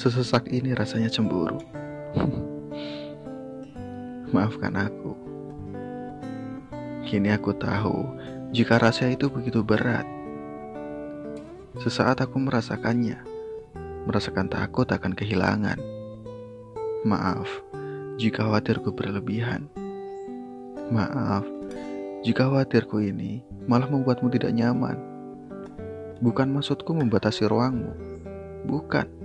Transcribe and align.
Sesesak 0.00 0.48
ini 0.48 0.72
rasanya 0.72 1.12
cemburu. 1.12 1.60
Maafkan 4.32 4.72
aku. 4.72 5.12
Kini 7.04 7.28
aku 7.28 7.52
tahu 7.52 8.08
jika 8.48 8.80
rasa 8.80 9.12
itu 9.12 9.28
begitu 9.28 9.60
berat. 9.60 10.08
Sesaat 11.84 12.24
aku 12.24 12.40
merasakannya, 12.40 13.20
merasakan 14.08 14.48
takut 14.48 14.88
akan 14.88 15.12
kehilangan. 15.12 15.76
Maaf 17.04 17.52
jika 18.16 18.48
khawatirku 18.48 18.96
berlebihan. 18.96 19.68
Maaf 20.88 21.44
jika 22.24 22.48
khawatirku 22.48 23.04
ini 23.04 23.44
malah 23.68 23.92
membuatmu 23.92 24.32
tidak 24.32 24.56
nyaman. 24.56 24.96
Bukan 26.24 26.48
maksudku 26.56 26.96
membatasi 26.96 27.44
ruangmu. 27.44 27.92
Bukan. 28.64 29.19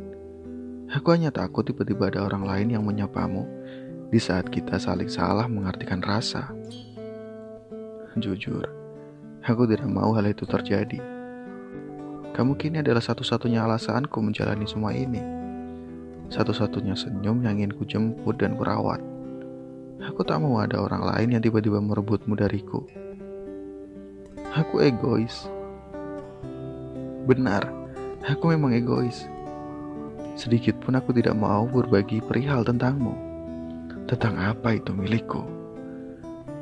Aku 0.93 1.17
hanya 1.17 1.33
takut 1.33 1.65
tiba-tiba 1.65 2.13
ada 2.13 2.29
orang 2.29 2.45
lain 2.45 2.67
yang 2.77 2.85
menyapamu 2.85 3.49
di 4.13 4.21
saat 4.21 4.45
kita 4.53 4.77
saling 4.77 5.09
salah 5.09 5.49
mengartikan 5.49 5.97
rasa. 5.97 6.53
Jujur, 8.15 8.69
aku 9.41 9.65
tidak 9.65 9.89
mau 9.89 10.13
hal 10.13 10.29
itu 10.29 10.45
terjadi. 10.45 11.01
Kamu 12.37 12.53
kini 12.53 12.85
adalah 12.85 13.01
satu-satunya 13.01 13.65
alasanku 13.65 14.21
menjalani 14.21 14.69
semua 14.69 14.93
ini. 14.93 15.19
Satu-satunya 16.29 16.93
senyum 16.93 17.41
yang 17.41 17.57
ingin 17.57 17.73
ku 17.73 17.83
jemput 17.83 18.37
dan 18.37 18.53
kurawat. 18.53 19.01
Aku 20.05 20.21
tak 20.21 20.37
mau 20.37 20.61
ada 20.61 20.85
orang 20.85 21.01
lain 21.01 21.33
yang 21.33 21.41
tiba-tiba 21.41 21.81
merebutmu 21.81 22.37
dariku. 22.37 22.85
Aku 24.53 24.85
egois. 24.85 25.49
Benar, 27.25 27.67
aku 28.21 28.53
memang 28.53 28.71
egois. 28.77 29.25
Sedikit 30.35 30.75
pun 30.83 30.99
aku 30.99 31.15
tidak 31.15 31.39
mau 31.39 31.63
berbagi 31.63 32.19
perihal 32.19 32.67
tentangmu. 32.67 33.15
Tentang 34.03 34.35
apa 34.35 34.75
itu 34.75 34.91
milikku. 34.91 35.41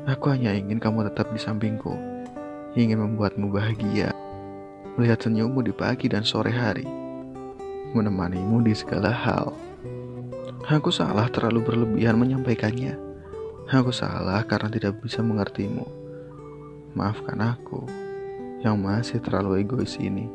Aku 0.06 0.30
hanya 0.30 0.54
ingin 0.54 0.78
kamu 0.78 1.10
tetap 1.10 1.34
di 1.34 1.42
sampingku. 1.42 1.90
Ingin 2.78 3.02
membuatmu 3.02 3.50
bahagia. 3.50 4.14
Melihat 4.94 5.26
senyummu 5.26 5.66
di 5.66 5.74
pagi 5.74 6.06
dan 6.06 6.22
sore 6.22 6.54
hari. 6.54 6.86
Menemanimu 7.90 8.62
di 8.62 8.78
segala 8.78 9.10
hal. 9.10 9.50
Aku 10.70 10.94
salah 10.94 11.26
terlalu 11.26 11.66
berlebihan 11.66 12.14
menyampaikannya. 12.14 12.94
Aku 13.74 13.90
salah 13.90 14.46
karena 14.46 14.70
tidak 14.70 15.02
bisa 15.02 15.18
mengertimu. 15.18 15.84
Maafkan 16.94 17.42
aku 17.42 17.84
yang 18.62 18.78
masih 18.78 19.18
terlalu 19.18 19.66
egois 19.66 19.98
ini. 19.98 20.30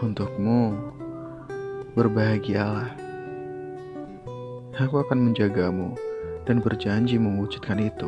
Untukmu, 0.00 0.72
berbahagialah. 1.98 2.94
Aku 4.78 5.02
akan 5.02 5.18
menjagamu 5.18 5.98
dan 6.46 6.62
berjanji 6.62 7.18
mewujudkan 7.18 7.82
itu. 7.82 8.06